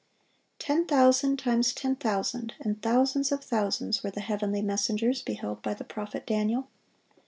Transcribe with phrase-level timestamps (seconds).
[0.67, 5.61] (900) Ten thousand times ten thousand and thousands of thousands, were the heavenly messengers beheld
[5.61, 6.67] by the prophet Daniel.